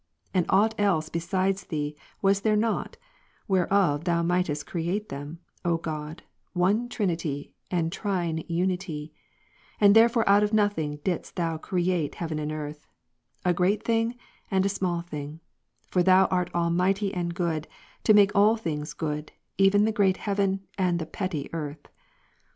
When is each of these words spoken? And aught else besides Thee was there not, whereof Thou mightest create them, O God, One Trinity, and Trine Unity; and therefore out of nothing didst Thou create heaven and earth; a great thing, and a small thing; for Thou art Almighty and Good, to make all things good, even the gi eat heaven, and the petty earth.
And 0.33 0.47
aught 0.49 0.73
else 0.79 1.09
besides 1.09 1.65
Thee 1.65 1.95
was 2.23 2.41
there 2.41 2.55
not, 2.55 2.97
whereof 3.47 4.05
Thou 4.05 4.23
mightest 4.23 4.65
create 4.65 5.09
them, 5.09 5.37
O 5.63 5.77
God, 5.77 6.23
One 6.53 6.89
Trinity, 6.89 7.53
and 7.69 7.91
Trine 7.91 8.43
Unity; 8.47 9.13
and 9.79 9.95
therefore 9.95 10.27
out 10.27 10.41
of 10.41 10.53
nothing 10.53 10.97
didst 11.03 11.35
Thou 11.35 11.59
create 11.59 12.15
heaven 12.15 12.39
and 12.39 12.51
earth; 12.51 12.87
a 13.45 13.53
great 13.53 13.83
thing, 13.83 14.15
and 14.49 14.65
a 14.65 14.69
small 14.69 15.01
thing; 15.01 15.39
for 15.87 16.01
Thou 16.01 16.25
art 16.31 16.49
Almighty 16.55 17.13
and 17.13 17.35
Good, 17.35 17.67
to 18.03 18.15
make 18.15 18.31
all 18.35 18.57
things 18.57 18.93
good, 18.93 19.33
even 19.59 19.85
the 19.85 19.91
gi 19.91 20.03
eat 20.09 20.17
heaven, 20.17 20.61
and 20.79 20.97
the 20.97 21.05
petty 21.05 21.47
earth. 21.53 21.89